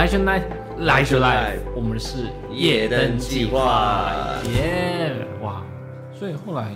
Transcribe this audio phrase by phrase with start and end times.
[0.00, 0.44] Light your life,
[0.78, 4.10] light your life，我们是夜灯计划，
[4.50, 5.14] 耶！
[5.42, 5.62] 哇，
[6.10, 6.74] 所以后来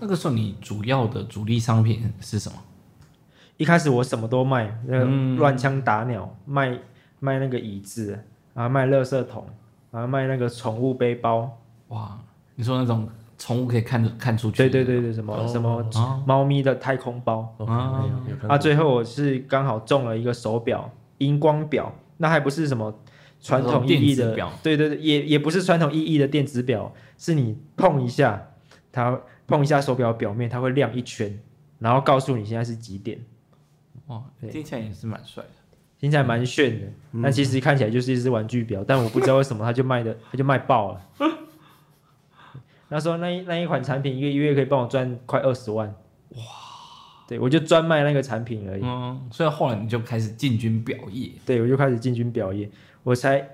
[0.00, 2.56] 那个时候你主要的主力商品是什么？
[3.56, 5.04] 一开始我什么都卖，那个
[5.36, 6.78] 乱枪打鸟，嗯、卖
[7.20, 8.18] 卖那个椅子，
[8.52, 9.46] 然后卖垃圾桶，
[9.92, 11.56] 然后卖那个宠物背包。
[11.90, 12.18] 哇，
[12.56, 13.08] 你说那种
[13.38, 14.56] 宠物可以看看出去？
[14.56, 17.54] 对对对对，什么、哦、什么猫咪的太空包。
[17.64, 18.10] 啊，
[18.48, 21.92] 啊，最后我是刚好中了一个手表，荧光表。
[22.22, 23.02] 那还不是什么
[23.40, 28.52] 传统意义的，对对对，也也不是传统意义的电子表，是你碰一下，
[28.92, 31.40] 它碰一下手表表面，它会亮一圈，
[31.78, 33.18] 然后告诉你现在是几点。
[34.06, 35.50] 哦，听起来也是蛮帅的，
[35.98, 41.06] 听起来蛮炫的，嗯、但其实看起来就是一只玩具表，但我不知道为什么它就卖的，它就卖爆了。
[42.90, 45.94] 那时候那一那一款产品一个月可以帮我赚快二十万，
[46.30, 46.42] 哇！
[47.30, 48.82] 对，我就专卖那个产品而已。
[48.82, 51.30] 嗯，所以后来你就开始进军表业。
[51.46, 52.68] 对，我就开始进军表业。
[53.04, 53.48] 我才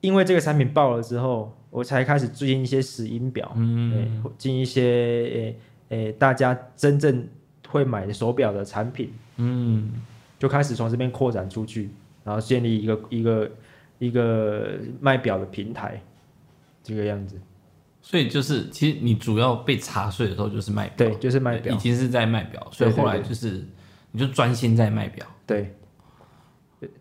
[0.00, 5.58] 因为这个产品爆了之后，我才开始进一些石英表，嗯，进一些诶
[5.90, 7.28] 诶大家真正
[7.68, 9.92] 会买的手表的产品，嗯，
[10.38, 11.90] 就开始从这边扩展出去，
[12.24, 13.50] 然后建立一个一个
[13.98, 16.00] 一个卖表的平台，
[16.82, 17.38] 这个样子。
[18.06, 23.66] 所以就是，其实你主要被查税的时候就是卖表，对，就是卖表，已经是在卖表，所以后来就是，
[24.10, 25.74] 你就专心在卖表，对，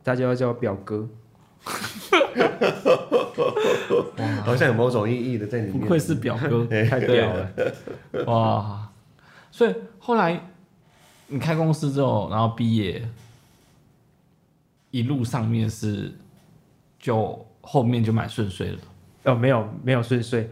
[0.02, 1.06] 大家要叫我表哥，
[4.46, 7.52] 好像有某种意义的在里面，不愧是表哥，太屌了，
[8.26, 8.90] 哇！
[9.52, 10.42] 所以后来
[11.28, 13.06] 你开公司之后，然后毕业，
[14.90, 16.14] 一路上面是
[16.98, 18.78] 就后面就蛮顺遂了，
[19.26, 20.50] 哦，没有没有顺遂。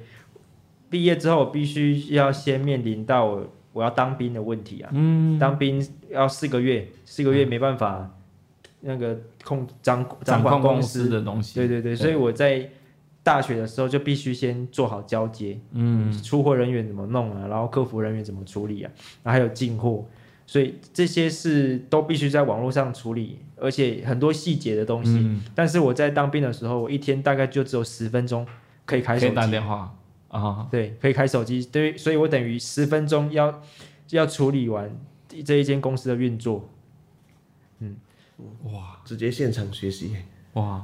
[0.92, 4.90] 毕业之后，我必须要先面临到我，我要当兵的问题啊。
[4.94, 8.12] 嗯，当兵要四个月，四个月没办法，嗯、
[8.82, 11.56] 那个控掌掌管公司的东西。
[11.56, 12.70] 对对对，所以我在
[13.24, 15.58] 大学的时候就必须先做好交接。
[15.72, 17.48] 嗯，出货人员怎么弄啊？
[17.48, 18.92] 然后客服人员怎么处理啊？
[19.24, 20.06] 然后还有进货，
[20.46, 25.20] 所以这些事都必须在网络上处理，而且很多细节的东西。
[25.22, 28.46] 嗯、但是我在当兵的时候，我一天大概就只有十分钟
[28.86, 29.96] 可以开手机打电话。
[30.32, 33.62] 啊，对，可以开手机，对，所以我等于十分钟要
[34.12, 34.90] 要处理完
[35.46, 36.70] 这一间公司的运作，
[37.80, 37.98] 嗯，
[38.64, 40.16] 哇，直接现场学习，
[40.54, 40.82] 哇，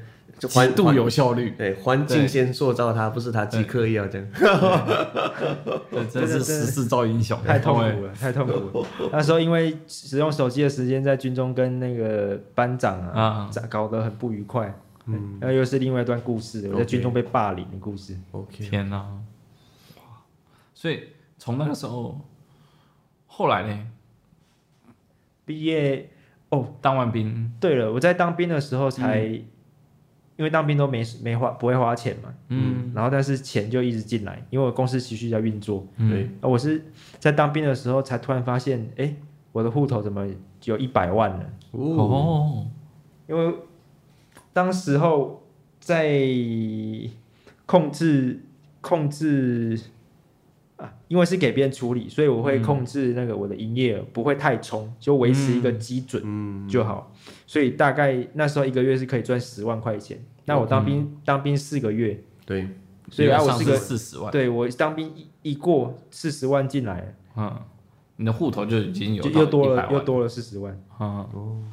[0.38, 4.28] 极度有效率，对，环境先塑造它，不是他即刻要这样，
[5.90, 8.86] 对，真是时势造英雄，太痛苦了，太痛苦了。
[9.12, 14.74] 那时候因为使用手机的时间在军中跟那个班长啊，搞得很不愉快。
[15.06, 18.16] 嗯，那又是另外一段故事，我在军中被霸凌的故事。
[18.32, 18.98] OK，天哪，
[19.96, 20.02] 哇！
[20.74, 21.04] 所以
[21.38, 22.20] 从那个时候，
[23.26, 23.86] 后来呢？
[25.46, 26.10] 毕业
[26.50, 27.50] 哦，当完兵。
[27.58, 29.44] 对了，我在当兵的时候才，嗯、
[30.36, 35.86] 因为当兵都没没花不会花钱嘛，嗯，然后但是钱就一直进来，因为我公司持续在运作。
[35.96, 36.84] 嗯、对，我是
[37.18, 39.16] 在当兵的时候才突然发现，哎，
[39.50, 40.28] 我的户头怎么
[40.64, 41.50] 有一百万了？
[41.72, 42.66] 哦，
[43.26, 43.54] 因为。
[44.52, 45.46] 当时候
[45.78, 46.18] 在
[47.66, 48.44] 控制
[48.80, 49.78] 控制
[50.76, 57.12] 啊，因为是给别人处理，所以我会控制那个我的营业额不会太冲，就维持一个基准就好。
[57.46, 60.18] 所以大概那时候一个月是可以赚十万块钱。
[60.46, 62.66] 那我当兵当兵四个月，对，
[63.10, 64.32] 所以我是个四十万。
[64.32, 67.60] 对，我当兵一一过四十万进来，嗯，
[68.20, 70.78] 你的户头就已经有又多了又多了四十万。
[70.98, 71.26] 啊，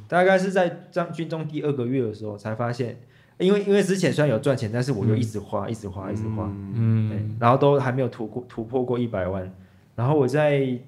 [0.07, 2.97] 大概是在张军中第二个月的时候才发现，
[3.37, 9.53] 因为因为之前虽然有赚钱，但是我又一直花，一直花，一直花，嗯，然后都还没有突破突破过一百万，
[9.93, 10.79] 然后我在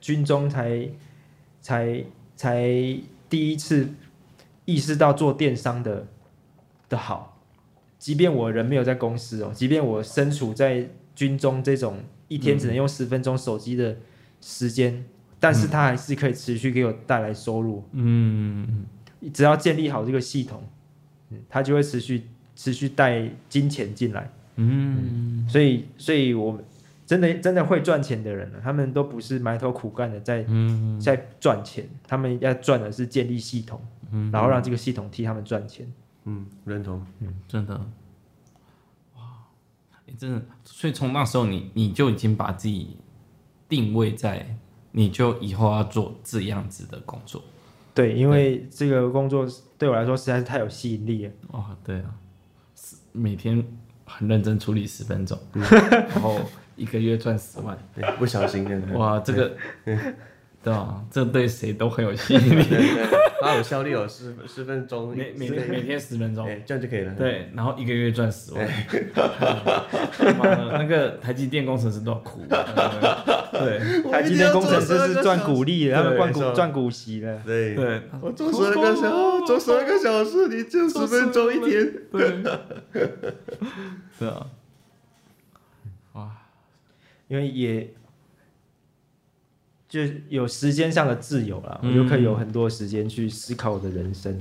[0.00, 0.88] 军中才
[1.60, 2.04] 才
[2.36, 2.62] 才
[3.28, 3.88] 第一次
[4.64, 6.06] 意识到做电商的
[6.88, 7.40] 的好，
[7.98, 11.98] 即便我人没有在公司哦，即便我身处在军中这种
[12.28, 13.96] 一天只能用十分钟手机的
[14.42, 15.02] 时间。
[15.40, 17.82] 但是它还是可以持续给我带来收入。
[17.90, 18.86] 嗯，
[19.34, 20.62] 只要建立好这个系统，
[21.48, 24.30] 它就会持续持续带金钱进来。
[24.54, 26.64] 嗯，所以，所以我们
[27.04, 30.46] 真的真的会赚钱的人呢，他们都不是埋头苦干的在
[31.00, 33.80] 在赚钱，他们要赚的是建立系统，
[34.12, 35.92] 嗯然后让这个系统替他们赚钱。
[36.26, 37.04] 嗯，认同。
[37.18, 37.74] 嗯，真的。
[39.16, 39.22] 哇，
[40.06, 42.96] 你真的，所以从那时候你你就已经把自己
[43.72, 44.46] 定位在。
[44.94, 47.42] 你就以后要做这样子的工作，
[47.94, 49.48] 对，因为这个工作
[49.78, 51.32] 对我来说实在是太有吸引力了。
[51.50, 52.14] 哦，对啊，
[53.10, 53.66] 每天
[54.04, 56.38] 很认真处理十分钟，然后
[56.76, 57.74] 一个月赚十万，
[58.18, 58.98] 不小心的。
[58.98, 59.56] 哇，这个
[60.62, 62.64] 对啊，这对谁都很有吸引力。
[63.40, 67.12] 它有效率有十十分钟，每每每天十分钟，这样就可以了。
[67.14, 68.64] 对，然后一个月赚十万。
[70.78, 72.42] 那个台积电工程师都要哭。
[73.52, 73.80] 对，
[74.12, 77.40] 台积电工程师是赚股利的，他们赚股赚股息的。
[77.44, 81.92] 对对，我做十二个小时，做十二个小时，你就十分钟一天。
[82.12, 82.40] 对，
[84.16, 84.46] 是啊。
[86.12, 86.30] 哇，
[87.26, 87.92] 因为也。
[89.92, 90.00] 就
[90.30, 94.38] 有时间上的自由了，嗯、我就可以有很多时间去思考我的人生。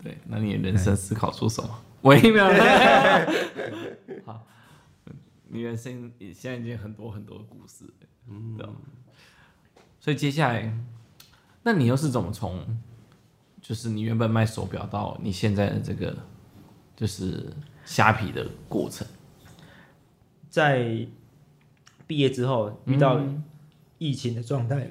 [0.00, 1.82] 对，那你人生思考出什么？
[2.02, 2.46] 微妙。
[4.24, 4.46] 好，
[5.48, 7.84] 你人生现在已经很多很多故事，
[8.28, 8.56] 嗯，
[9.98, 10.72] 所以接下来，
[11.64, 12.64] 那你又是怎么从，
[13.60, 16.16] 就是你原本卖手表到你现在的这个，
[16.94, 17.52] 就是
[17.84, 19.04] 虾皮的过程？
[20.48, 21.04] 在
[22.06, 23.42] 毕业之后遇到、嗯。
[23.98, 24.88] 疫情的状态，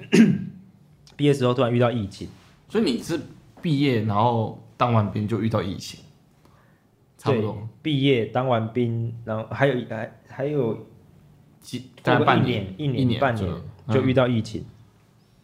[1.16, 2.28] 毕业之后突然遇到疫情，
[2.68, 3.20] 所以你是
[3.62, 6.00] 毕业然后当完兵就遇到疫情，
[7.18, 7.68] 差不多。
[7.82, 10.86] 毕业当完兵，然后还有还还有
[11.60, 13.50] 几大概半年，一年一年半年
[13.90, 14.62] 就遇到疫情。
[14.62, 14.66] 嗯、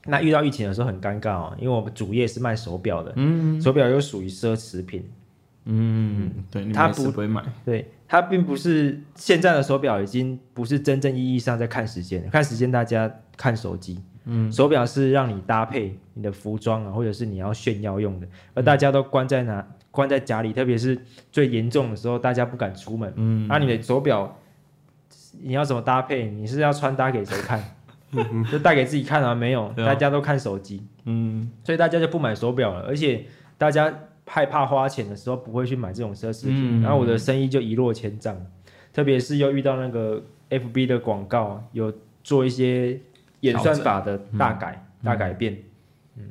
[0.09, 5.09] 那遇到疫情的时候很尴尬哦，因为我们主业是卖手表的，嗯，手表又属于奢侈品，
[5.67, 7.89] 嗯，对，他不会买，对。
[8.13, 12.29] 它并不是现在的手表，已经不是真正意义上在看时间。
[12.29, 14.03] 看时间，大家看手机。
[14.27, 18.29] 嗯，手表是让你搭配你的服装啊，或者是你要炫耀用的。
[18.53, 19.67] 而大家都关在哪？
[19.91, 21.01] 关在家里，特别是
[21.31, 23.11] 最严重的时候，大家不敢出门。
[23.17, 24.39] 嗯，那、啊、你的手表
[25.41, 26.29] 你要怎么搭配？
[26.29, 27.65] 你是要穿搭给谁看？
[28.51, 29.35] 就戴给自己看啊？
[29.35, 30.87] 没有，大家都看手机。
[31.07, 33.25] 嗯，所以大家就不买手表了，而且
[33.57, 33.91] 大家。
[34.27, 38.47] 害怕花钱的时候不会去买这种奢侈品，嗯、然后我的生意就一落千丈，嗯、
[38.93, 41.93] 特别是又遇到那个 FB 的广告，有
[42.23, 42.99] 做一些
[43.41, 45.59] 演算法的大改、嗯、大改变，
[46.17, 46.25] 嗯，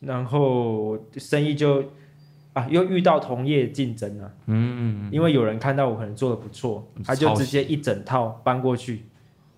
[0.00, 1.82] 然后生意就
[2.52, 9.02] 啊又遇到同业竞争了，嗯，因为有人看到我可能做的不错，他就直接一整套搬过去。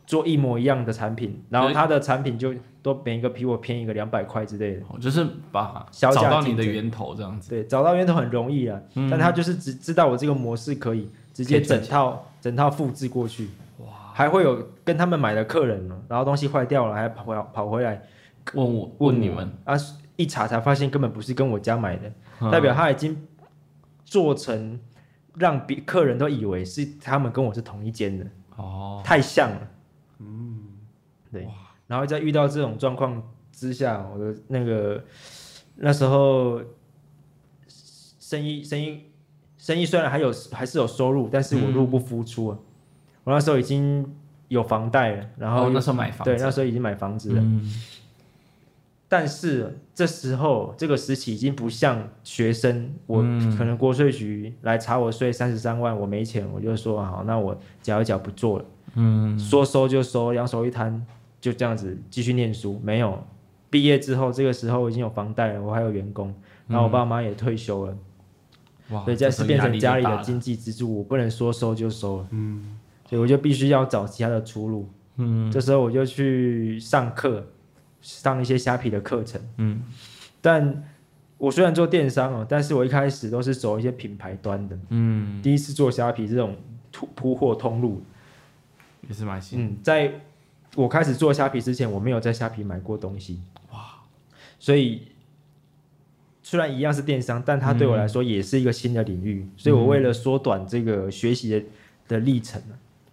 [0.06, 7.50] 做一模一样的产品，然后他的产品就都每一个比我便宜个两百块之类的，就是把小找到你的源头这样子。
[7.50, 13.48] 对，找到源头很容易啊，嗯、但他就是只知道我这个模式可以直接整套整套复制过去，
[13.78, 18.00] 哇，还会有跟他们买的客人呢，然后东西坏掉了还跑跑跑回来
[18.54, 19.52] 问我问你们。
[19.64, 19.74] 啊，
[20.14, 23.16] 一查才发现根本不是跟我家买的，嗯、代表他已经
[24.04, 24.78] 做成
[25.34, 28.24] 让别客人都以为是他们跟我是同一间的。
[28.54, 29.60] 哦，太像了。
[30.18, 30.64] 嗯，
[31.30, 31.52] 对，哇
[31.86, 33.22] 然后在遇到这种状况
[33.52, 35.04] 之下，我的那个
[35.76, 36.60] 那时候
[37.68, 39.04] 生意生意
[39.56, 42.58] 生意虽然还有还是有收入，但是我入不敷出啊。
[42.60, 42.66] 嗯、
[43.24, 44.04] 我那时候已经
[44.48, 47.40] 有房贷了，然后、哦、那时候买房子，对，那时候已经买房子了。
[47.40, 47.72] 嗯、
[49.08, 53.22] 但是这时候这个时期已经不像学生，我
[53.56, 58.64] 可能国税局来查我税三十三万，我没钱，我就说好，那我缴一缴不做了。
[58.96, 61.06] 嗯，说收就收，两手一摊，
[61.40, 62.80] 就这样子继续念书。
[62.82, 63.22] 没有
[63.68, 66.34] 毕业之后，这个时候我已经有房贷了，我还有员工，
[66.66, 67.96] 然后我爸妈也退休了，
[68.90, 72.26] 哇，所以这是变成家里的经济支柱，我不能说收就收了。
[72.30, 72.78] 嗯，
[73.08, 74.88] 所以我就必须要找其他的出路。
[75.16, 77.46] 嗯，这时候我就去上课，
[78.00, 79.40] 上一些虾皮的课程。
[79.58, 79.82] 嗯，
[80.40, 80.84] 但
[81.36, 84.78] 我虽然做电商哦，但是我一开始都是走一些品牌端的。
[84.88, 86.56] 嗯，第一次做虾皮这种
[86.90, 88.00] 铺铺货通路。
[89.08, 89.60] 也是蛮新。
[89.62, 90.12] 嗯，在
[90.74, 93.40] 我开始做虾皮之前，我没有在虾皮买过东西。
[93.72, 93.78] 哇！
[94.58, 95.02] 所以
[96.42, 99.40] 虽然一样是电商，但它对我来说也是一个新的领域。
[99.42, 101.64] 嗯、所以我为了缩短这个学习的
[102.08, 102.60] 的历程，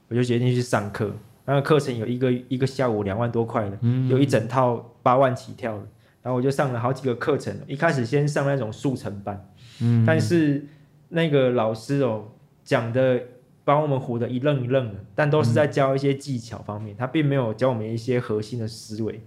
[0.09, 1.13] 我就决定去上课。
[1.45, 5.87] 那个课程有一个一个下午两万多块的，嗯、有一整套八万起跳的。
[6.21, 7.55] 然后我就上了好几个课程。
[7.67, 9.49] 一开始先上那种速成班，
[9.81, 10.65] 嗯，但是
[11.09, 12.25] 那个老师哦
[12.63, 13.21] 讲的。
[13.65, 19.21] 把我们唬得一愣一愣的，但都是在教一些技巧方面，嗯、他并没有教我们一些核心的思维，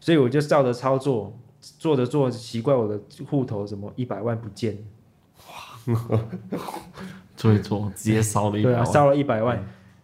[0.00, 4.78] 所以我就照着操作，做着做着，奇怪我的户头怎么一百万不见？
[5.46, 6.20] 哇！
[7.36, 9.56] 做一做，直接烧了一百万，对啊，烧了一百万，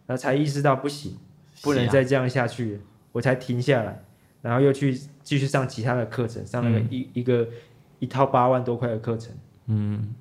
[0.07, 1.17] 然后才意识到不行，
[1.63, 2.79] 不能再这样下去，啊、
[3.13, 4.05] 我才停下来，
[4.43, 4.93] 然后又去
[5.23, 7.49] 继续上其他的课程，上那个一、嗯、一个
[8.01, 9.35] 一套八万多块的课程，
[9.67, 10.15] 嗯。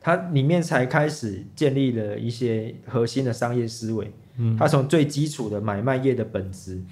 [0.00, 4.12] 它里面才开始建立了一些核心的商业思维。
[4.36, 6.82] 嗯，它从最基础的买卖业的本质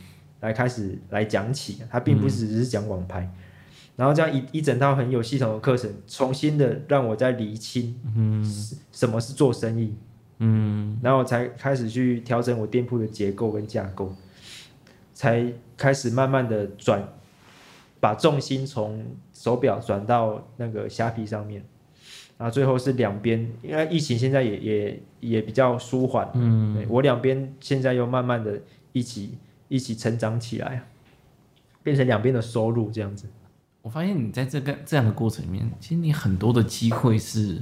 [0.40, 3.30] 来开始来讲起，它并不只是讲网拍，嗯、
[3.96, 8.44] 然后这样一一整套很有系统的课程，重新的让我在厘清，嗯，
[8.92, 9.94] 什么是做生意，
[10.38, 14.14] 嗯，然后才开始去调整我店铺的结构跟架构，
[15.14, 17.02] 才开始慢慢的转
[17.98, 21.64] 把重心从手表转到那个虾皮上面，
[22.38, 28.58] 然后最后是两边，因为疫情现在也也也比较舒缓，嗯，我两边现在又慢慢的
[28.92, 30.86] 一起一起成长起来，
[31.82, 33.26] 变成两边的收入这样子。
[33.82, 37.60] 我发现你在这个这样的过程里面，其实你很多的机会是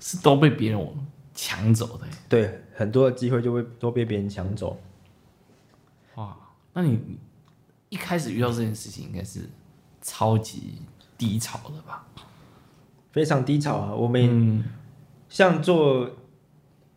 [0.00, 0.88] 是都被别人
[1.34, 2.06] 抢走的。
[2.30, 4.80] 对，很多的机会就会都被别人抢走。
[6.14, 6.34] 哇，
[6.72, 7.18] 那你
[7.90, 9.40] 一开始遇到这件事情，应该是
[10.00, 10.78] 超级
[11.18, 12.06] 低潮的吧？
[13.16, 13.94] 非常低潮啊！
[13.94, 14.62] 我们
[15.30, 16.10] 像做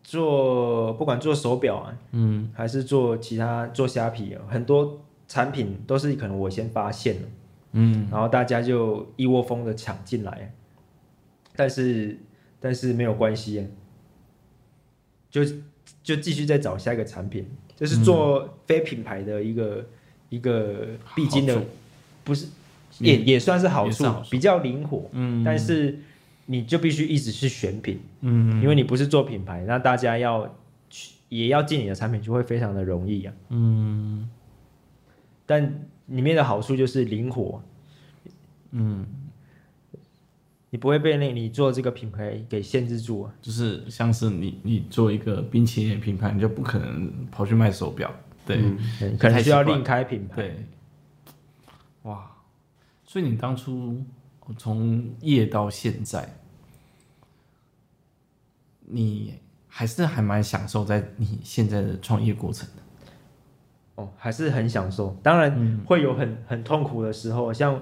[0.03, 4.99] 做不管做手表啊，嗯，还是做其他做虾皮啊，很多
[5.29, 7.27] 产品都是可能我先发现了，
[7.71, 10.53] 嗯，然后大家就一窝蜂的抢进来，
[11.55, 12.19] 但是
[12.59, 13.63] 但是没有关系啊，
[15.31, 15.41] 就
[16.03, 17.49] 就继续再找下一个产品。
[17.77, 19.85] 就是做非品牌的一个、嗯、
[20.27, 20.85] 一个
[21.15, 21.63] 必经的，
[22.25, 22.47] 不是
[22.97, 25.09] 也也算是好处，好处比较灵活。
[25.13, 25.97] 嗯，但是
[26.51, 30.51] 你就必须一直去选品，嗯，因为你不是做品牌，那大家要
[31.29, 33.33] 也要进你的产品，就会非常的容易啊。
[33.49, 34.27] 嗯，
[35.45, 35.63] 但
[36.07, 37.61] 里面的好处就是灵活，
[38.71, 39.05] 嗯。
[40.71, 43.33] 你不会被那你做这个品牌给限制住啊？
[43.41, 48.13] 就是像是你你做一个冰淇淋品牌，你就不可能跑去卖手表，
[48.45, 50.35] 对，嗯、可能需要另开品牌。
[50.35, 50.63] 对，
[52.03, 52.29] 哇，
[53.03, 53.99] 所以你当初
[54.59, 56.38] 从业到现在，
[58.89, 59.35] 你
[59.67, 62.83] 还是还蛮享受在你现在的创业过程的。
[63.95, 67.81] 哦，还是很享受，当然会有很很痛苦的时候，像。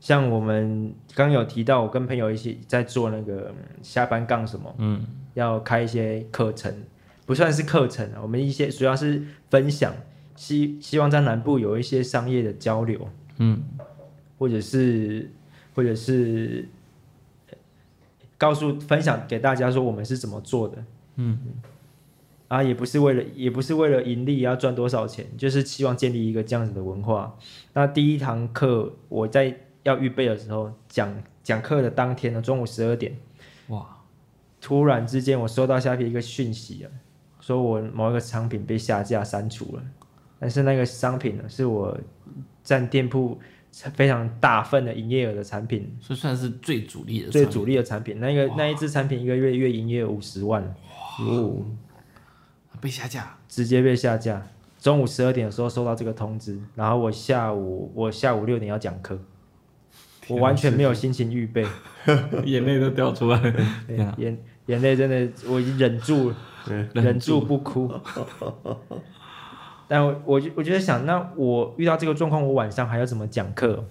[0.00, 3.52] 像我们刚有提到，我跟朋友一起在做那个
[3.82, 5.04] 下班干什么，嗯，
[5.34, 6.72] 要开一些课程，
[7.26, 9.92] 不算是课程，我们一些主要是分享，
[10.36, 13.60] 希希望在南部有一些商业的交流，嗯，
[14.38, 15.28] 或者是
[15.74, 16.68] 或者是
[18.38, 20.82] 告诉分享给大家说我们是怎么做的，
[21.16, 21.38] 嗯，
[22.48, 27.36] 啊，也不是为了也不是为了盈利要赚多少钱，就是希望建立一个这样子的文化。
[27.74, 29.58] 那第一堂课我在。
[29.84, 33.16] 要预备的时候，讲讲课的当天呢，中午十二点，
[33.68, 33.86] 哇！
[34.60, 36.90] 突然之间，我收到虾皮一个讯息啊，
[37.40, 39.82] 说我某一个商品被下架删除了，
[40.38, 41.96] 但是那个商品呢，是我
[42.62, 43.38] 占店铺
[43.94, 48.18] 非常大份的营业额的产品，所以算是最主力的最主力的产品。
[48.18, 50.62] 那个那一支产品一个月月营业五十万，
[51.20, 51.62] 哦，
[52.80, 54.46] 被下架，直接被下架。
[54.80, 59.18] 中午十二点的时候收到这个通知，然后我下午我下午六点要讲课。
[60.28, 61.66] 我完全没有心情预备，
[62.44, 63.40] 眼泪都掉出来。
[63.40, 66.36] 了，眼眼泪真的我已经忍住了，
[66.92, 67.40] 忍住。
[67.40, 67.90] 不哭。
[69.88, 73.84] 但我我就我就在想，那我遇到这个状况，我晚上还要怎么讲课？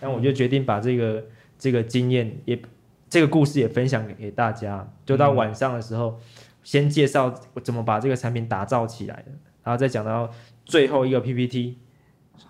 [0.00, 1.24] 但我就决定把这个
[1.58, 2.58] 这个经验也
[3.10, 4.90] 这个故事也分享给给大家。
[5.04, 6.18] 就到晚上的时候，
[6.64, 9.32] 先介绍我怎么把这个产品打造起来的，
[9.62, 10.30] 然后再讲到
[10.64, 11.78] 最后一个 PPT，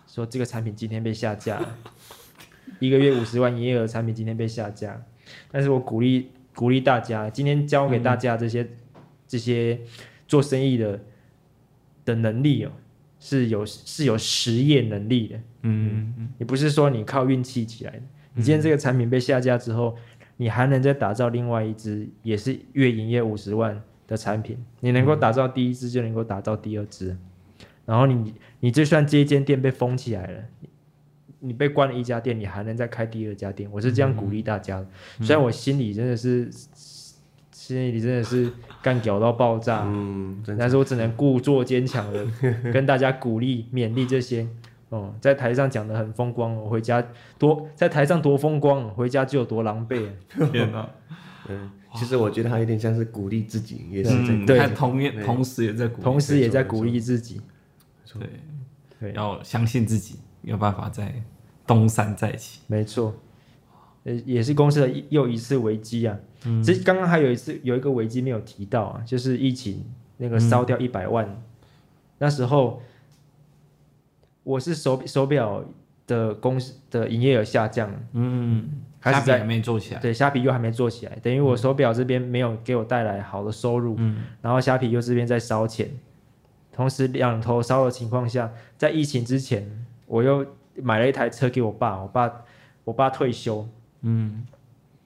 [0.06, 1.60] 说这个产品今天被下架。
[2.80, 5.02] 一个月五十万营业额的产品今天被下架，
[5.50, 8.68] 但是我鼓励鼓励大家，今天教给大家这些、嗯、
[9.26, 9.80] 这些
[10.28, 11.00] 做生意的
[12.08, 12.72] 的能力哦，
[13.20, 18.02] 是有是有实验能力的，嗯嗯，你不是说你靠运气起来的，
[18.34, 19.94] 你今天这个产品被下架之后，
[20.36, 27.16] 你还能再打造另外一支也是月营业五十万的产品，你能够打造第一支就能够打造第二支，
[27.84, 30.40] 然后你你就算这一间店被封起来了。
[31.40, 34.84] 你被关了一家店，你还能再开第二家店，我是这样鼓励大家
[35.20, 36.52] 虽然我心里真的是，嗯、
[37.60, 42.24] 心里真的是干屌到爆炸， 嗯，但是我只能故作坚强的
[42.72, 44.46] 跟大家鼓励勉励这些。
[44.90, 47.04] 哦，在台上讲的很风光，我回家
[47.36, 50.08] 多在台上多风光，回家就有多狼狈。
[50.52, 50.88] 天哪，
[51.50, 57.42] 嗯，其实我觉得他有点像是鼓励自己，也是在对，同也同时也在鼓同时也在鼓励自己，
[58.18, 58.28] 对，
[59.00, 60.20] 对，要相信自己。
[60.42, 61.12] 有办法再
[61.66, 63.12] 东山再起，没错，
[64.02, 66.18] 也是公司的又一次危机啊。
[66.44, 69.84] 嗯，其实刚刚还有一次有一个危机没有提到啊，就是疫情
[70.16, 71.42] 那个烧掉一百万，嗯，
[72.18, 72.82] 那时候
[74.44, 75.64] 我是手手表
[76.06, 78.68] 的公司的营业额下降，嗯，
[79.02, 85.90] 虾皮还没做起来，对，虾皮又还没做起来，等于我手表这边没有给我带来好的收入，嗯，然后虾皮又这边在烧钱，
[86.72, 89.86] 同时两头烧的情况下，在疫情之前。
[90.10, 90.42] 我又
[90.76, 92.32] 买了一台车给我爸，我爸
[92.84, 93.68] 我爸退休，
[94.02, 94.46] 嗯，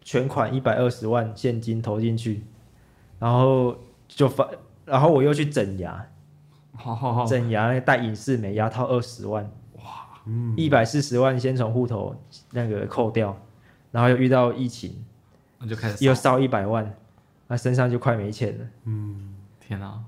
[0.03, 2.45] 全款一百二十万现金投进去，
[3.19, 3.77] 然后
[4.09, 4.49] 就发，
[4.85, 6.07] 然后我又去整牙，
[6.75, 10.09] 好好好，整牙那戴隐适美牙套二十万，哇，
[10.57, 12.15] 一百四十万先从户头
[12.51, 13.37] 那个扣掉，
[13.91, 15.05] 然后又遇到疫情，
[15.59, 16.95] 那就开始又烧一百万，
[17.49, 18.67] 那身上就快没钱了。
[18.85, 20.05] 嗯，天哪！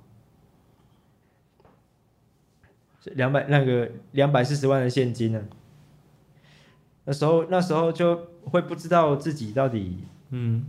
[3.13, 5.43] 两百那个两百四十万的现金呢？
[7.05, 9.99] 那时候那时候就会不知道自己到底
[10.31, 10.65] 嗯，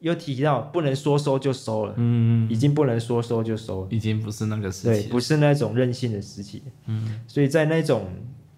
[0.00, 8.06] 又提到不能说收就收了，嗯，已经不能说收就收了，已经不是那个时期，对，不是那种任性的时期，嗯，所以在那种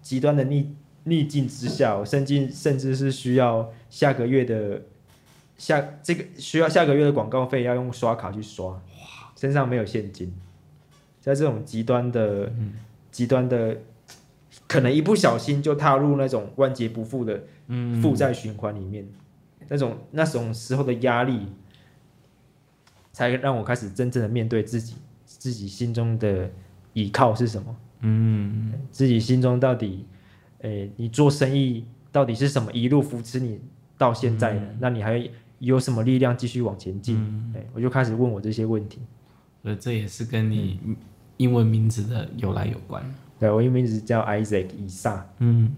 [0.01, 4.81] 极端的逆逆境之下，我甚至甚至是需要下个月的
[5.57, 8.81] 下这个需要下个月的广告费要用刷卡去刷，哇，
[9.35, 10.33] 身上没有现金。
[11.19, 12.73] 在这种极端的、嗯、
[13.09, 13.77] 极端的，
[14.73, 17.43] 可能一不小心就踏入那种万劫不复的
[18.01, 21.45] 负债循环里面，嗯、那种那种时候的压力，
[23.11, 24.95] 才让我开始真正的面对自己，
[25.27, 26.49] 自己心中的
[26.93, 27.75] 依靠是什么？
[27.99, 30.07] 嗯，自己心中到底，
[30.61, 32.71] 诶、欸，你做生意到底是什么？
[32.71, 33.61] 一路扶持你
[33.95, 37.15] 到现在的，嗯、那你还有什么力量继续往前进？
[37.17, 38.99] 嗯、我就开始问我这些问题。
[39.61, 40.95] 所以这也是跟你、嗯。
[41.37, 43.03] 英文名字的由来有关，
[43.43, 45.75] 对，我英文名字叫 Isaac 以撒，嗯，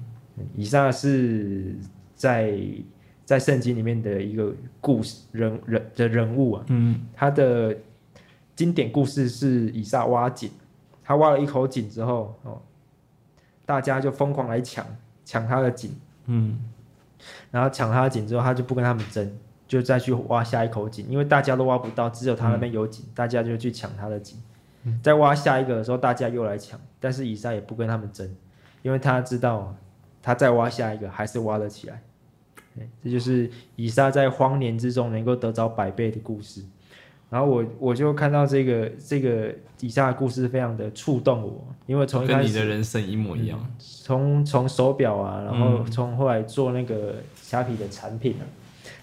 [0.55, 1.75] 以撒是
[2.13, 2.59] 在
[3.25, 7.75] 在圣经里面的一个故事人人的人物啊，嗯，他的
[8.55, 10.51] 经典故事是以撒挖井，
[11.03, 12.61] 他挖了一口井之后，哦，
[13.65, 14.85] 大家就疯狂来抢
[15.25, 15.89] 抢他的井，
[16.27, 16.59] 嗯，
[17.49, 19.27] 然后抢他的井之后，他就不跟他们争，
[19.67, 24.37] 就再去挖下一口井，因为大家都挖不到，只有他那边有井，嗯，大家就去抢他的井。
[25.01, 28.29] 再挖下一个的时候，大家又来抢，但是以撒也不跟他们争，
[28.81, 29.75] 因为他知道，
[30.21, 32.01] 他再挖下一个还是挖得起来。
[33.03, 36.61] 这就是以撒在荒年之中能够得着百倍的故事。
[37.29, 48.43] 然后我我就看到这个这个以撒的故事非常的触动我，因为从一开始跟你的人生一模一样，从从手表啊，然后从后来做那个虾皮的产品啊，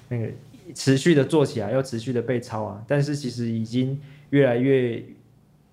[0.09, 0.29] 那个
[0.75, 5.03] 持续的做起来，又持续的被抄啊，但是其实已经越来越。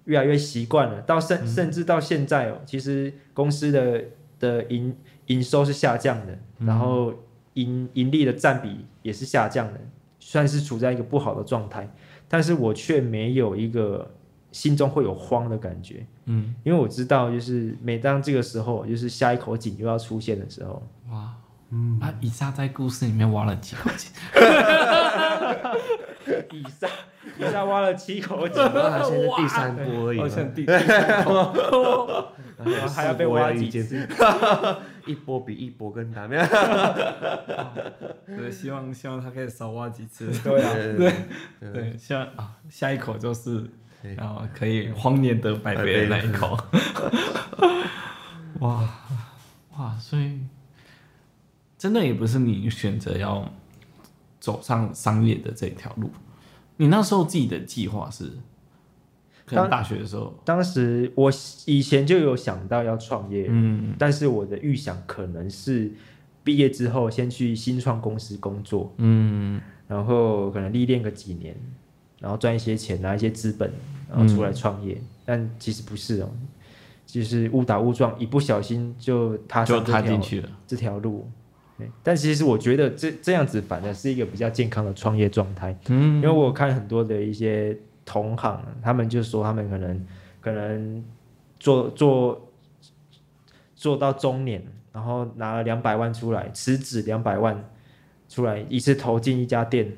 [0.10, 4.04] 越来越习惯了，到甚甚至到现在哦，嗯、其实公司的
[4.40, 4.96] 的营
[5.28, 7.14] 营收是下降的，嗯、然后
[7.54, 9.80] 盈盈利的占比也是下降的，
[10.20, 11.88] 算是处在一个不好的状态。
[12.28, 14.10] 但是我却没有一个
[14.52, 21.36] 心中会有慌的感觉，嗯，因为我知道，就是每当这个时候，就是下一口井又要出现的时候，哇，
[21.70, 24.12] 嗯，啊，以下在故事里面挖了几口井？
[26.52, 26.90] 以上。
[27.38, 32.34] 以上挖了七口井，他现在第三波而已，好像第三波，
[32.96, 34.08] 还要被挖几次，
[35.06, 36.28] 一波比一波更大。
[38.26, 40.32] 对，希望希望他可以少挖几次。
[40.44, 43.70] 对啊，对对，下啊下一口就是，
[44.18, 46.58] 然后可以荒年得百倍的那一口。
[48.60, 48.90] 哇
[49.78, 50.40] 哇，所以
[51.78, 53.50] 真的也不是你选择要
[54.40, 56.10] 走上商业的这条路。
[56.78, 58.32] 你那时候自己的计划是，
[59.46, 61.32] 可能大学的时候，当，当时我
[61.66, 65.92] 以前就有想到要创业，嗯，但是我的预想可能是
[66.44, 71.54] 毕业之后先去新创公司工作，嗯，然后可能历练个几年，
[72.20, 73.70] 然后赚一些钱，拿一些资本，
[74.10, 74.94] 然后出来创业。
[74.94, 76.32] 嗯、但其实不是哦，
[77.06, 81.30] 就是误打误撞，一不小心就踏上这条进去了这条路。
[82.04, 90.06] 但其实我觉得这这样子反而是一个比较健康的创业状态，嗯，因为我看很多的一些同行，他们就说他们可能
[90.42, 91.04] 可能
[91.60, 92.50] 做做
[93.76, 97.64] 做到中年，然后拿了两百万出来，辞职两百万
[98.28, 99.92] 出来一次投进一家店，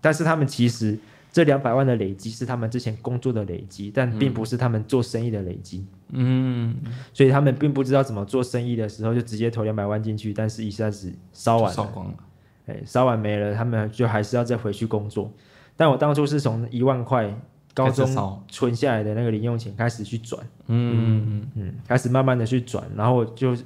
[0.00, 0.98] 但是他们其实。
[1.32, 5.86] 这两百万的累积是他们之前工作的累积，但并不是他们做生意的累积。
[6.10, 6.76] 嗯，
[7.14, 12.14] 所以他们并不知道怎么做生意的时候就直接投两百万进去，但是一下子烧完了，烧光了，
[12.66, 15.32] 哎，烧完没了，他们就还是要再回去工作。
[15.74, 17.34] 但我当初是从一万块
[17.72, 23.56] 高中存下来的那个零用钱开始去转，嗯嗯嗯，开始慢慢的去转，然后就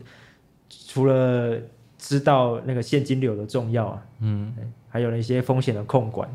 [0.68, 1.59] 除了
[1.98, 4.55] 知道那个现金流的重要啊，嗯，
[4.88, 6.31] 还有那些风险的控管。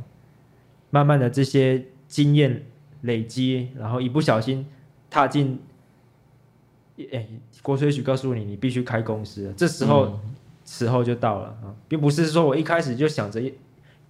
[0.92, 2.64] 慢慢的这些经验
[3.02, 4.66] 累积，然后一不小心
[5.10, 5.60] 踏进，
[7.12, 7.28] 哎，
[7.64, 10.20] 国税局告诉你，你必须开公司，这时候、嗯、
[10.66, 13.42] 时候就到了啊，并不是说我一开始就想着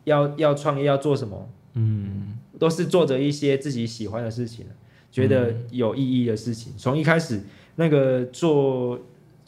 [0.03, 4.65] 要要创业要做什么，嗯，都是做着一些自己喜欢的事情，
[5.11, 6.73] 觉得有意义的事情。
[6.77, 7.41] 从一开始
[7.75, 8.99] 那个做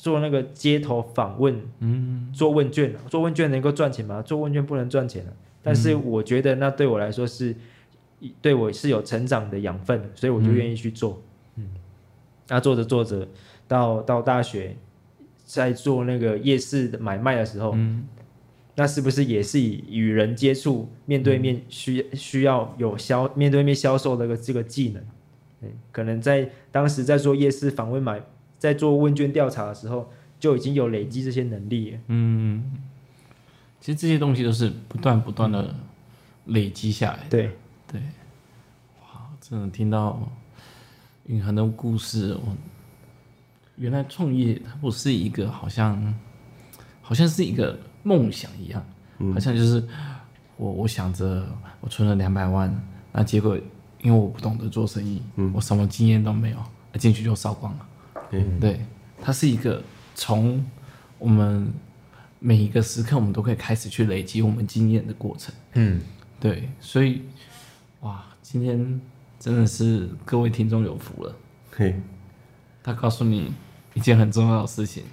[0.03, 4.21] 做那个街头访问，嗯，做问卷，做问卷能够赚钱吗？
[4.21, 5.31] 做问卷不能赚钱啊。
[5.61, 7.55] 但是我觉得那对我来说是，
[8.41, 11.23] 对我是有成长的养分，所以我就愿意去做。
[11.55, 11.69] 嗯，
[12.49, 13.25] 那做着做着，
[13.65, 14.75] 到到大学，
[15.45, 18.05] 在做那个夜市的买卖的时候，嗯，
[18.75, 25.01] 那是不是也是以与人接触、面对面需、嗯、需要有销面对面销售的个这个技能？
[25.93, 28.21] 可能在当时在做夜市访问买，
[28.63, 31.99] 在做问卷调查的时候，就已经有累积这些能力。
[32.07, 32.63] 嗯，
[33.81, 35.75] 其实这些东西都是不断不断的
[36.45, 37.29] 累积下来的。
[37.29, 37.51] 对
[37.91, 38.01] 对，
[39.01, 40.17] 哇，真的听到
[41.25, 42.55] 蕴含的故事，我
[43.75, 46.15] 原来创业它不是一个好像
[47.01, 48.81] 好像是一个梦想一样，
[49.19, 49.85] 嗯、好像就是
[50.55, 51.45] 我我想着
[51.81, 52.73] 我存了两百万，
[53.11, 53.59] 那结果。
[53.99, 56.57] 因为我不懂得做生意，嗯、我什么经验都没有，
[56.99, 57.87] 进去就烧光了。
[58.39, 58.79] 嗯、对，
[59.21, 59.81] 它是一个
[60.15, 60.63] 从
[61.19, 61.71] 我们
[62.39, 65.53] 每一个时刻，我们都可以开始去累积我们经验的过程。
[65.73, 66.01] 嗯，
[66.39, 67.21] 对，所以
[68.01, 68.99] 哇，今天
[69.39, 71.35] 真的是各位听众有福了。
[71.71, 71.95] 嘿，
[72.83, 73.51] 他告诉你
[73.93, 75.03] 一件很重要的事情。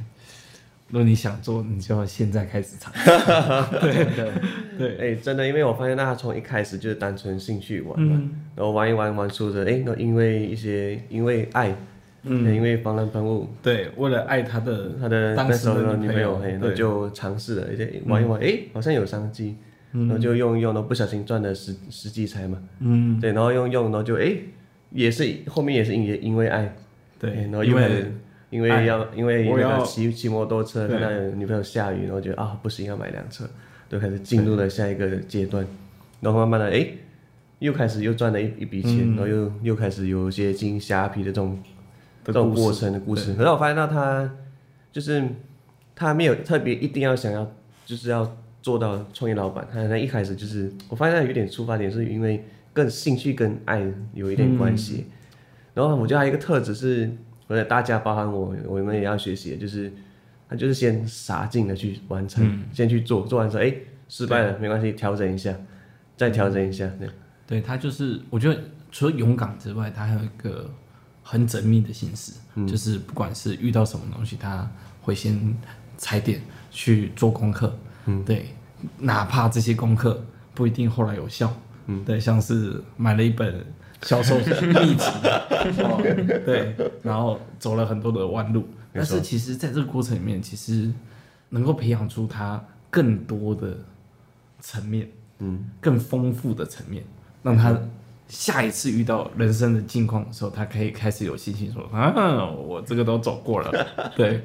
[0.89, 3.05] 如果你想做，你就要现在开始尝试。
[3.81, 4.33] 对对
[4.77, 11.73] 对，哎、欸，真的，因为我发现大家从一开始就是单纯兴趣玩嘛，嗯、然后玩一玩玩出的，哎、欸，那因为一些因为爱，
[12.23, 19.57] 嗯，因为防狼喷雾，对，为了爱他的他的那时候的女朋友，嘿，那就尝试了，而且玩一玩，哎、好像有商机，
[19.93, 24.45] 然后就用一用，然后不小心赚了十十几彩嘛，嗯，对，然后用用，然后就哎、欸，
[24.91, 26.75] 也是后面也是因为因为爱，
[27.19, 28.07] 对，然后因为。
[28.51, 33.49] 因为要，因为那个骑骑摩托车，跟他女朋友下雨，然后觉得啊不行，要买辆车，
[33.89, 35.65] 就开始进入了下一个阶段，
[36.21, 36.85] 然后慢慢的，哎，
[37.61, 41.57] 又开始又赚了一一笔钱，然后又又开始有一些经营虾皮的这种
[42.25, 43.35] 这种过程的故事。
[43.35, 44.31] 可是我发现到他，
[44.93, 45.25] 就是
[45.95, 47.51] 他没有特别一定要想要，
[47.85, 49.67] 就是要做到创业老板。
[49.73, 53.83] 他他一开始就是，我发现他有点出发点是因为跟兴趣跟爱
[54.15, 55.07] 有一点关系。
[55.75, 57.11] 然后我觉得还有一个特质是。
[57.49, 59.93] 或者大家包含我，我们也要学习，就是
[60.49, 63.75] 他就是先傻劲的去完成，嗯、先去做，做完之后，哎，
[64.09, 65.53] 失败了没关系，调整一下，
[66.17, 66.89] 再调整一下。
[66.97, 67.09] 对，
[67.49, 68.57] 对他就是，我觉得
[68.93, 70.71] 除了勇敢之外，他还有一个
[71.31, 74.69] 很缜密的心思，嗯、就是不管是遇到什么东西，他
[75.01, 75.57] 会先
[75.97, 77.79] 踩点去做功课。
[78.07, 78.55] 嗯，对，
[78.99, 80.21] 哪怕这些功课
[80.55, 81.55] 不一定后来有效。
[81.87, 83.65] 嗯，对，像是买了一本。
[84.03, 84.43] 销售秘
[84.97, 85.05] 籍，
[85.85, 86.01] 哦，
[86.47, 90.91] 对，然后走了很多的弯路，但是其实，在这个过程里面，其实
[91.51, 93.77] 能够培养出他更多的
[94.59, 95.07] 层面，
[95.41, 97.05] 嗯，更丰富的层面，
[97.43, 97.79] 让他
[98.31, 102.15] 下一次遇到人生的境况的时候，他可以开始有信心说啊，
[102.51, 104.43] 我这个都走过了， 对，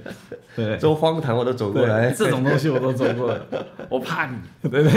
[0.56, 3.48] 对，这荒唐我都走过来，这种东西我都走过了，
[3.89, 4.38] 我怕你，
[4.69, 4.91] 对对。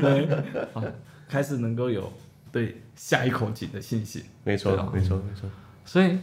[0.00, 0.28] 对，
[0.72, 0.84] 好，
[1.28, 2.12] 开始能够有。
[2.52, 5.48] 对下一口井的信心，没错，没错，没错。
[5.84, 6.18] 所以，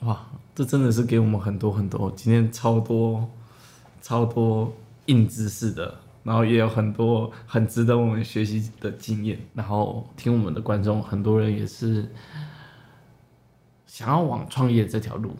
[0.00, 3.28] 哇，这真的是给我们很多很多，今天超多
[4.00, 4.72] 超多
[5.04, 9.38] 硬知识的，然后也有很多很值得我们学习的经验。
[9.54, 12.10] 然后听我们的观众，很多人也是
[13.86, 15.34] 想要往创业这条路，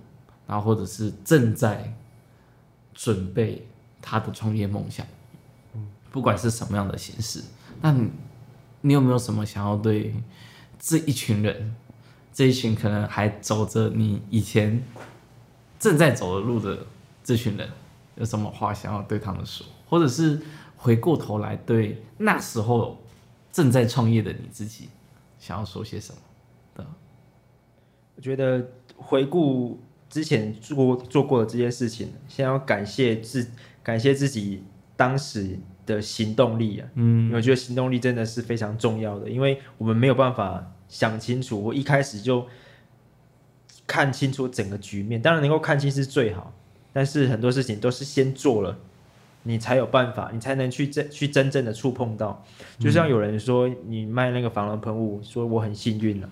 [0.46, 1.94] 然后或者是正在
[2.94, 3.66] 准备
[4.00, 5.06] 他的创业梦想，
[6.10, 7.42] 不管是什么样的形式，
[7.80, 7.94] 那。
[8.80, 10.14] 你有没有什么想要对
[10.78, 11.74] 这一群人，
[12.32, 14.80] 这一群可能还走着你以前
[15.80, 16.86] 正在走的路的
[17.24, 17.68] 这群人，
[18.14, 19.66] 有什么话想要对他们说？
[19.88, 20.40] 或者是
[20.78, 22.96] 回过头来对那时候
[23.52, 24.88] 正在创业的你自己，
[25.38, 26.18] 想要说些什么？
[26.74, 26.86] 对，
[28.16, 33.46] 我觉得回顾之前做做过的这些事情，先要感谢自
[33.82, 34.62] 感谢自己
[34.96, 35.58] 当时。
[35.88, 42.46] 的行动力啊，嗯，因为我觉得行动力真的是非常重要的，因为我们没有办法想清楚，我一开始就
[43.86, 46.52] 看清楚整个局面，当然能够看清是最好，
[46.92, 48.78] 但是很多事情都是先做了，
[49.48, 52.44] 你才有办法，你才能去真去真正的触碰到。
[52.78, 56.28] 就像有人说，你卖那个防狼喷雾，说我很幸运了，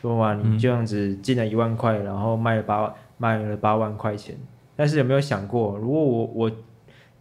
[0.00, 4.36] 说哇，你这样子进了一万块，然后卖了八卖了八万块钱，
[4.74, 6.52] 但是有没有想过，如果我我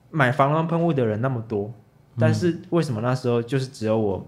[0.09, 1.71] 买防狼喷雾的人那么多，
[2.17, 4.25] 但是为什么那时候就是只有我，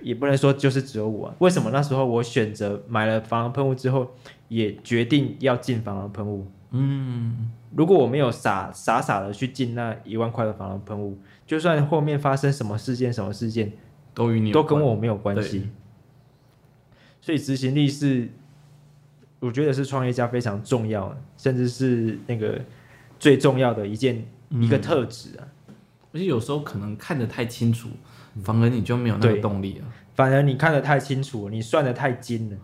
[0.00, 1.34] 也不能说就是只有我啊？
[1.40, 4.12] 为什么那时候我选择买了防狼喷雾之后，
[4.46, 6.46] 也决定要进防狼喷雾？
[6.70, 13.72] 嗯，如果我没有傻傻傻的去进那一万块的防狼喷雾，就算后面发生什么事件，什么事件
[14.14, 15.68] 都与你都跟我没有关系。
[17.20, 18.28] 所以执行力是，
[19.40, 22.60] 我觉得是创业家非常重要的，甚至是那个
[23.18, 24.26] 最重要的一件。
[24.48, 25.42] 一个特质啊，
[26.12, 27.88] 而且有时候可能看得太清楚，
[28.44, 29.84] 反而你就没有那个动力了。
[30.14, 32.56] 反而你看得太清楚，你算得太精了，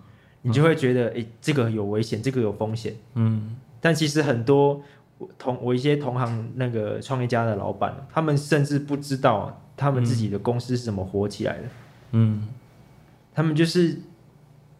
[0.42, 2.94] 你就会觉得，哎、嗯，这个有危险，这个有风险。
[3.14, 4.80] 嗯，但其实很多
[5.38, 11.64] 同我一些同行那个创业家的老板，他们甚至不知道他们自己的公司是怎么火起来的。
[12.12, 12.48] 嗯，
[13.34, 13.98] 他们就是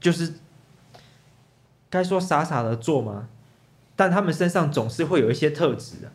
[0.00, 0.34] 就是
[1.88, 3.28] 该说傻傻的做吗？
[3.94, 6.10] 但他们身上总是会有一些特质的。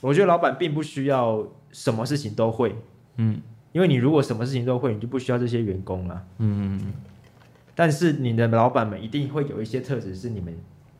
[0.00, 2.76] 我觉得老板并不需要什么事情都会，
[3.16, 6.24] 嗯，因为你如果什么事情都会，你就不需要这些员工了。
[6.38, 6.92] 嗯，
[7.74, 10.56] 但是你的老板们一定会有一些特质是你们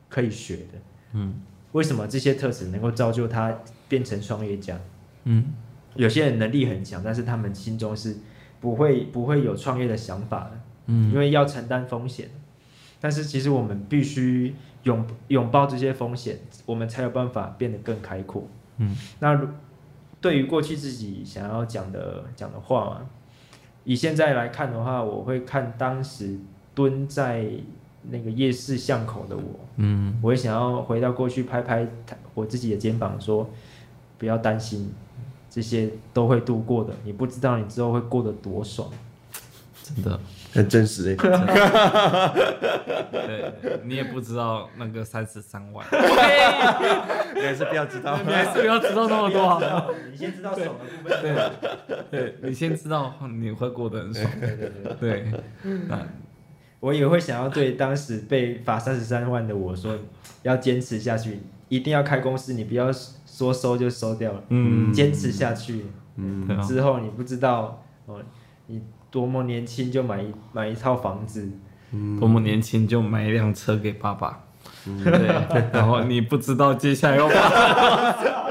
[0.09, 0.79] 可以学的。
[1.13, 1.41] 嗯，
[1.73, 3.55] 为什么这些特质能够造就他
[3.87, 4.79] 变成创业家？
[5.25, 5.53] 嗯，
[5.95, 8.15] 有些人能力很强，但是他们心中是
[8.59, 10.59] 不会不会有创业的想法的。
[10.87, 12.29] 嗯，因为要承担风险。
[12.99, 18.47] 但是其实我们必须拥拥抱这些风险，我们才有办法变得更开阔。
[18.77, 19.39] 嗯，那
[20.19, 23.01] 对于过去自己想要讲的讲的话嘛，
[23.83, 26.39] 以现在来看的话，我会看当时
[26.73, 27.47] 蹲在
[28.09, 31.87] 那个夜市巷口的我，嗯，我也想要回到过去拍拍
[32.33, 33.49] 我自己的肩膀，说
[34.17, 34.93] 不要担心，
[35.49, 36.93] 这些都会度过的。
[37.03, 38.89] 你不知道你之后会过得多爽，
[39.83, 40.19] 真的。
[40.53, 41.15] 很真实哎，
[43.11, 45.85] 对，你也不知道那个三十三万，
[47.35, 49.61] 你还是不要知道，你还是不要知道那么多。
[50.09, 51.21] 你先知道爽的部分，
[52.09, 54.25] 对，对你先知道你会过得很爽。
[54.39, 55.31] 对对对对，
[55.87, 55.99] 那
[56.79, 59.97] 我也会想要对当时被罚三十三万的我说，
[60.43, 62.91] 要坚持下去，一定要开公司，你不要
[63.25, 65.85] 说收就收掉了，嗯，坚持下去，
[66.15, 68.21] 嗯，之后你不知道哦，
[68.67, 68.81] 你。
[69.09, 71.49] 多么年轻就买一买一套房子，
[71.91, 74.43] 嗯，多么年轻就买一辆车给爸爸，
[74.85, 77.49] 嗯、对，然后你不知道接下来要发生
[78.21, 78.43] 什么。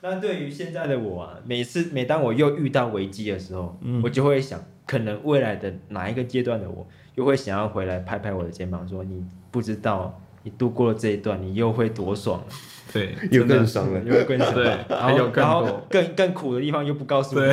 [0.00, 12.44] 那对于现在的我啊，每次每当我又遇到危机的时候，嗯，我就会想，可能未来的哪一个阶段的我，又会想要回来拍拍我的肩膀，说你不知道，你度过了这一段，你又会多爽。
[12.92, 14.52] 对， 又更爽了，又更爽。
[14.52, 17.52] 对，然后然后更更苦的地方又不告诉你。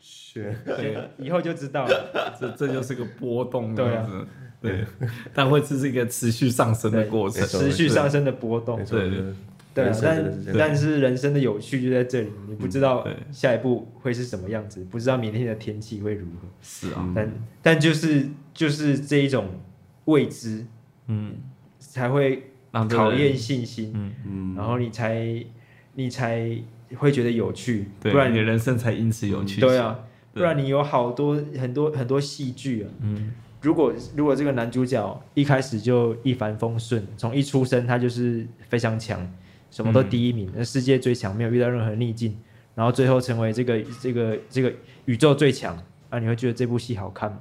[0.00, 2.36] 是，对，以后就知道了。
[2.40, 4.04] 这这就是个波动，对啊，
[4.60, 4.84] 对，
[5.32, 8.84] 但会是一个持续上升的过程，持续上升的波动。
[8.84, 9.22] 对对
[9.76, 16.48] 对，但但是人生的有趣就在这里，你不知道下一步会是什么样子，不知道明天的天气会如何。
[16.62, 19.60] 是啊，但但就是就是这一种
[20.06, 20.66] 未知，
[21.06, 21.34] 嗯，
[21.78, 22.50] 才会。
[22.90, 25.42] 考验信心，嗯嗯，然后你才
[25.94, 26.46] 你才
[26.96, 29.62] 会觉得有趣，对，不然你的人生才因此有趣。
[29.62, 29.98] 对啊，
[30.34, 32.90] 不然你有好多很多很多戏剧啊。
[33.00, 39.26] 嗯，如果如果这个男主角一开始就一帆风顺，从一出生他就是非常强，
[39.70, 42.36] 什么都第一名，那世界最强，没有遇到任何逆境，
[42.74, 44.72] 然后最后成为这个这个这个
[45.04, 45.76] 宇宙最强，
[46.10, 47.40] 啊，你会觉得这部戏好看吗？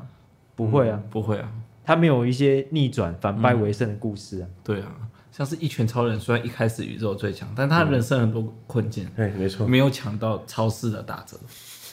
[0.56, 1.52] 不会啊，不会啊，
[1.84, 4.48] 他没有一些逆转反败为胜的故事啊。
[4.64, 4.96] 对啊。
[5.32, 11.38] 像是一拳超人，虽然一开始宇宙最强，但他人生很多困境，对，没错，没有抢到超市的打折，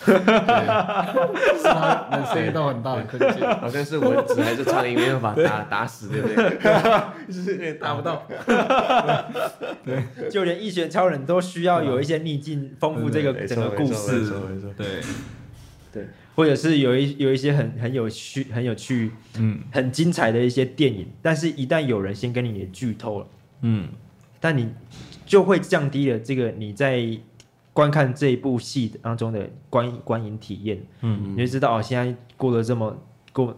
[0.05, 3.47] 是他人生遇到很大的困境。
[3.61, 6.59] 好像是蚊子还是苍蝇没有把打打死，对不对？
[7.29, 8.27] 就是打不到。
[9.85, 14.31] 对，就连一拳超人都需要有一些逆境，丰富这个整个故事。
[14.77, 14.87] 对，
[15.93, 16.07] 对。
[16.35, 23.27] 或者是有一有一些很很有趣、很有趣、嗯，很精彩的一些电影，但是一旦有人先跟你剧透了，
[23.61, 23.88] 嗯，
[24.41, 24.73] 但你
[25.27, 27.07] 就会降低了这个你在
[27.72, 32.96] 观看这一部戏当中的观观影体验，嗯，你就知道哦，现在过得这么
[33.32, 33.56] 过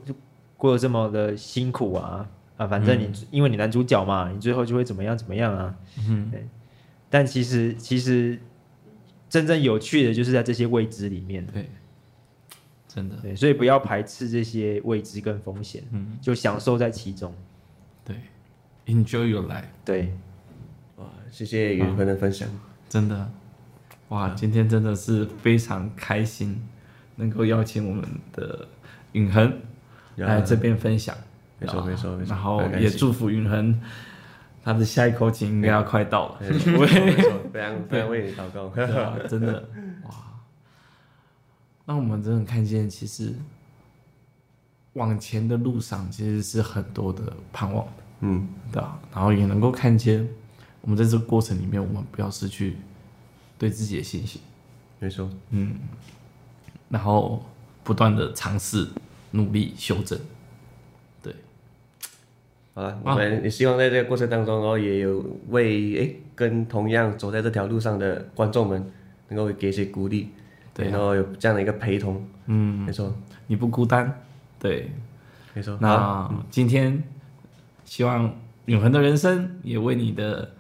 [0.57, 5.75] 过得这么的辛苦啊啊，反正你、嗯、因为你男主角嘛，你最后就会怎么样怎么样啊，
[6.09, 6.47] 嗯，对，
[7.11, 8.39] 但其实其实
[9.29, 11.69] 真正有趣的就是在这些未知里面，对。
[12.87, 13.17] 真的。
[13.17, 17.35] 对，所以不要排斥这些未知跟风险，嗯，就享受在其中。
[18.05, 18.15] 对
[18.87, 19.65] ，Enjoy your life。
[19.85, 20.15] 对，
[20.99, 22.49] 哇，谢谢允恒的分享，
[22.89, 23.29] 真的，
[24.15, 26.63] 哇，今天真的是非常开心，
[27.17, 28.65] 能够邀请我们的
[29.11, 29.53] 允恒
[30.15, 31.17] 来这边分享。
[31.59, 32.33] 没错，没错，没错。
[32.33, 33.81] 然后也祝福允恒，
[34.63, 36.39] 他的下一口井应该要快到了。
[36.41, 36.87] 没错，
[37.53, 38.71] 非常非常为你祷告，
[39.27, 39.69] 真的
[40.05, 40.15] 哇。
[41.85, 43.35] 那我们真的看见，其实
[44.93, 50.29] 往前的路上其实是很多的盼望的，嗯，对啊，然后也能够看见，
[50.83, 52.77] 我们在这个过程里面，我们不要失去
[53.65, 54.43] 对自己的信心，
[54.99, 55.79] 没错，嗯，
[56.91, 57.43] 然后
[57.83, 58.87] 不断的尝试、
[59.31, 60.21] 努力、修正，
[61.23, 61.35] 对，
[62.75, 68.93] 好了，我们也希望在这个过程当中，然后也有为诶跟同样走在这条路上的观众们，
[69.29, 70.29] 能够给一些鼓励。
[70.75, 74.21] 对，然后有这样的一个陪同，嗯，没错，你不孤单，
[74.59, 74.91] 对，
[75.55, 75.79] 没错。
[75.81, 77.03] 那今天
[77.87, 78.31] 希望
[78.67, 80.53] 永恒的人生也为你的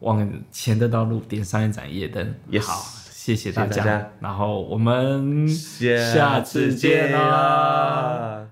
[0.00, 2.34] 往前的道路点上一盏夜灯。
[2.50, 3.68] Yes 好，谢谢大家。
[3.68, 8.49] 谢谢大家然后我们下次见啦。